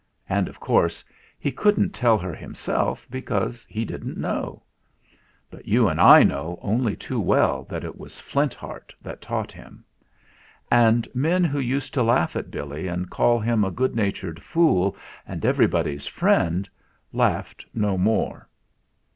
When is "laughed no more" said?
17.13-18.49